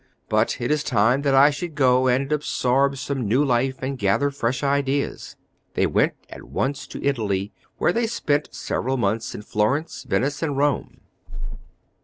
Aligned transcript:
But 0.29 0.59
it 0.59 0.71
is 0.71 0.83
time 0.83 1.21
that 1.21 1.35
I 1.35 1.51
should 1.51 1.75
go, 1.75 2.07
and 2.07 2.31
absorb 2.31 2.97
some 2.97 3.27
new 3.27 3.45
life 3.45 3.83
and 3.83 3.99
gather 3.99 4.31
fresh 4.31 4.63
ideas." 4.63 5.35
They 5.75 5.85
went 5.85 6.13
at 6.27 6.45
once 6.45 6.87
to 6.87 7.03
Italy, 7.05 7.53
where 7.77 7.93
they 7.93 8.07
spent 8.07 8.51
several 8.51 8.97
months 8.97 9.35
in 9.35 9.43
Florence, 9.43 10.01
Venice, 10.01 10.41
and 10.41 10.57
Rome. 10.57 11.01